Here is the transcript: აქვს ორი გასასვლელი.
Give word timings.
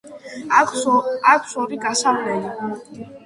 აქვს 0.59 1.53
ორი 1.65 1.79
გასასვლელი. 1.83 3.07